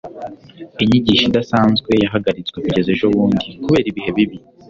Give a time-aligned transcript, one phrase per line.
[0.83, 4.37] inyigisho idasanzwe yahagaritswe kugeza ejobundi kubera ibihe bibi